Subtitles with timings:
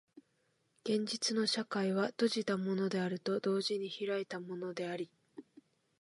[0.83, 5.11] 現実の社会は閉じたものであると同時に開いたものであり、